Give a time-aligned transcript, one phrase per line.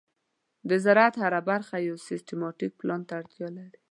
[0.69, 3.79] د زراعت هره برخه یو سیستماتيک پلان ته اړتیا لري.